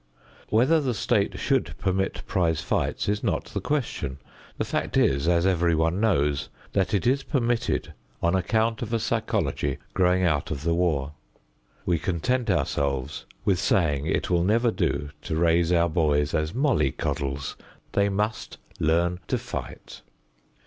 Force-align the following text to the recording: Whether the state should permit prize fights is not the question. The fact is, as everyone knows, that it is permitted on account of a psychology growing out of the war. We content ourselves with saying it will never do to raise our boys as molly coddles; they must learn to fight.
Whether 0.49 0.81
the 0.81 0.95
state 0.95 1.37
should 1.37 1.75
permit 1.77 2.23
prize 2.25 2.59
fights 2.61 3.07
is 3.07 3.23
not 3.23 3.45
the 3.45 3.61
question. 3.61 4.17
The 4.57 4.65
fact 4.65 4.97
is, 4.97 5.27
as 5.27 5.45
everyone 5.45 5.99
knows, 5.99 6.49
that 6.73 6.95
it 6.95 7.05
is 7.05 7.21
permitted 7.21 7.93
on 8.19 8.33
account 8.33 8.81
of 8.81 8.93
a 8.93 8.99
psychology 8.99 9.77
growing 9.93 10.23
out 10.23 10.49
of 10.49 10.63
the 10.63 10.73
war. 10.73 11.11
We 11.85 11.99
content 11.99 12.49
ourselves 12.49 13.27
with 13.45 13.59
saying 13.59 14.07
it 14.07 14.31
will 14.31 14.43
never 14.43 14.71
do 14.71 15.11
to 15.21 15.35
raise 15.35 15.71
our 15.71 15.87
boys 15.87 16.33
as 16.33 16.51
molly 16.51 16.91
coddles; 16.91 17.55
they 17.91 18.09
must 18.09 18.57
learn 18.79 19.19
to 19.27 19.37
fight. 19.37 20.01